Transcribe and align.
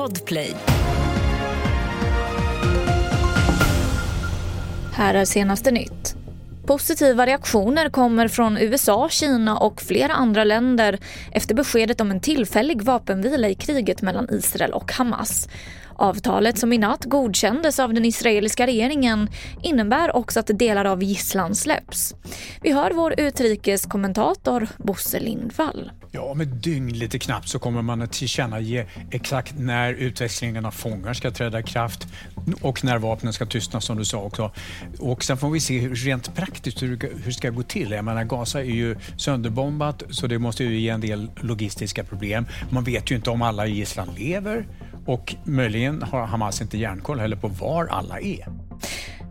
Podplay. 0.00 0.54
Här 4.92 5.14
är 5.14 5.24
senaste 5.24 5.70
nytt. 5.70 6.19
Positiva 6.70 7.26
reaktioner 7.26 7.88
kommer 7.88 8.28
från 8.28 8.58
USA, 8.58 9.08
Kina 9.08 9.58
och 9.58 9.82
flera 9.82 10.12
andra 10.12 10.44
länder 10.44 10.98
efter 11.32 11.54
beskedet 11.54 12.00
om 12.00 12.10
en 12.10 12.20
tillfällig 12.20 12.82
vapenvila 12.82 13.48
i 13.48 13.54
kriget 13.54 14.02
mellan 14.02 14.28
Israel 14.30 14.72
och 14.72 14.92
Hamas. 14.92 15.48
Avtalet 16.00 16.58
som 16.58 16.72
i 16.72 16.78
natt 16.78 17.04
godkändes 17.04 17.78
av 17.78 17.94
den 17.94 18.04
israeliska 18.04 18.66
regeringen 18.66 19.28
innebär 19.62 20.16
också 20.16 20.40
att 20.40 20.46
delar 20.46 20.84
av 20.84 21.02
gisslan 21.02 21.54
släpps. 21.54 22.14
Vi 22.62 22.72
hör 22.72 22.90
vår 22.90 23.20
utrikeskommentator 23.20 24.68
Bosse 24.78 25.20
Lindvall. 25.20 25.90
Ja, 26.12 26.20
om 26.20 26.40
ett 26.40 26.62
dygn 26.62 26.98
lite 26.98 27.18
knappt 27.18 27.48
så 27.48 27.58
kommer 27.58 27.82
man 27.82 28.02
att 28.02 28.12
tillkännage 28.12 28.86
exakt 29.10 29.58
när 29.58 29.92
utväxlingen 29.92 30.64
av 30.64 30.70
fångar 30.70 31.14
ska 31.14 31.30
träda 31.30 31.60
i 31.60 31.62
kraft 31.62 32.06
och 32.60 32.84
när 32.84 32.98
vapnen 32.98 33.32
ska 33.32 33.46
tystna 33.46 33.80
som 33.80 33.96
du 33.96 34.04
sa 34.04 34.18
också. 34.18 34.52
Och 34.98 35.24
sen 35.24 35.36
får 35.36 35.50
vi 35.50 35.60
se 35.60 35.78
hur, 35.78 35.94
rent 35.94 36.34
praktiskt 36.34 36.59
hur, 36.66 36.88
hur 36.88 37.26
det 37.26 37.32
ska 37.32 37.50
gå 37.50 37.62
till. 37.62 37.90
Jag 37.90 38.04
menar, 38.04 38.24
Gaza 38.24 38.60
är 38.60 38.64
ju 38.64 38.96
sönderbombat 39.16 40.02
så 40.10 40.26
det 40.26 40.38
måste 40.38 40.64
ju 40.64 40.78
ge 40.78 40.88
en 40.88 41.00
del 41.00 41.30
logistiska 41.40 42.04
problem. 42.04 42.46
Man 42.70 42.84
vet 42.84 43.10
ju 43.10 43.16
inte 43.16 43.30
om 43.30 43.42
alla 43.42 43.66
i 43.66 43.70
gisslan 43.70 44.08
lever 44.16 44.66
och 45.06 45.34
möjligen 45.44 46.02
har 46.02 46.26
Hamas 46.26 46.60
inte 46.60 46.78
järnkoll 46.78 47.20
heller 47.20 47.36
på 47.36 47.48
var 47.48 47.86
alla 47.86 48.20
är. 48.20 48.46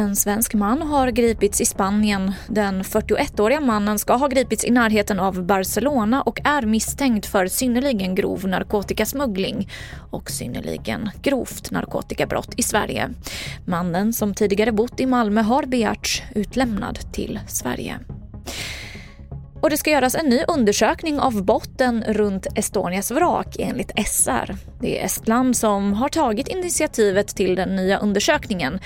En 0.00 0.16
svensk 0.16 0.54
man 0.54 0.82
har 0.82 1.10
gripits 1.10 1.60
i 1.60 1.64
Spanien. 1.64 2.32
Den 2.48 2.82
41-åriga 2.82 3.60
mannen 3.60 3.98
ska 3.98 4.14
ha 4.16 4.28
gripits 4.28 4.64
i 4.64 4.70
närheten 4.70 5.20
av 5.20 5.42
Barcelona 5.46 6.22
och 6.22 6.40
är 6.44 6.62
misstänkt 6.62 7.26
för 7.26 7.46
synnerligen 7.46 8.14
grov 8.14 8.48
narkotikasmuggling 8.48 9.68
och 10.10 10.30
synnerligen 10.30 11.10
grovt 11.22 11.70
narkotikabrott 11.70 12.54
i 12.56 12.62
Sverige. 12.62 13.10
Mannen 13.66 14.12
som 14.12 14.34
tidigare 14.34 14.72
bott 14.72 15.00
i 15.00 15.06
Malmö 15.06 15.40
har 15.40 15.66
begärts 15.66 16.22
utlämnad 16.34 16.98
till 17.12 17.40
Sverige. 17.48 17.98
Och 19.60 19.70
det 19.70 19.76
ska 19.76 19.90
göras 19.90 20.14
en 20.14 20.26
ny 20.26 20.42
undersökning 20.48 21.20
av 21.20 21.44
botten 21.44 22.04
runt 22.08 22.46
Estonias 22.54 23.10
vrak 23.10 23.56
enligt 23.58 23.92
SR. 24.06 24.56
Det 24.80 25.00
är 25.00 25.04
Estland 25.04 25.56
som 25.56 25.92
har 25.92 26.08
tagit 26.08 26.48
initiativet 26.48 27.28
till 27.28 27.54
den 27.54 27.76
nya 27.76 27.98
undersökningen 27.98 28.80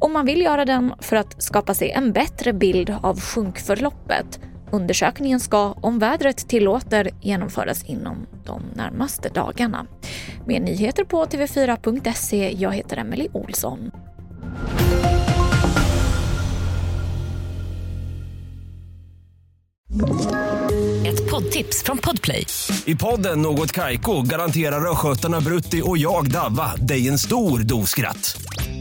och 0.00 0.10
man 0.10 0.26
vill 0.26 0.40
göra 0.40 0.64
den 0.64 0.94
för 1.00 1.16
att 1.16 1.42
skapa 1.42 1.74
sig 1.74 1.90
en 1.90 2.12
bättre 2.12 2.52
bild 2.52 2.94
av 3.02 3.20
sjunkförloppet. 3.20 4.40
Undersökningen 4.70 5.40
ska, 5.40 5.72
om 5.72 5.98
vädret 5.98 6.48
tillåter, 6.48 7.10
genomföras 7.20 7.84
inom 7.84 8.26
de 8.44 8.62
närmaste 8.74 9.28
dagarna. 9.28 9.86
Mer 10.46 10.60
nyheter 10.60 11.04
på 11.04 11.24
tv4.se. 11.24 12.54
Jag 12.58 12.72
heter 12.72 12.96
Emily 12.96 13.28
Olsson. 13.32 13.90
Ett 21.06 21.30
poddtips 21.30 21.82
från 21.82 21.98
Podplay. 21.98 22.46
I 22.84 22.94
podden 22.94 23.42
Något 23.42 23.72
Kaiko 23.72 24.22
garanterar 24.22 24.90
östgötarna 24.90 25.40
Brutti 25.40 25.82
och 25.84 25.98
jag, 25.98 26.30
Davva, 26.30 26.76
dig 26.76 27.08
en 27.08 27.18
stor 27.18 27.58
dos 27.58 27.90
skratt. 27.90 28.40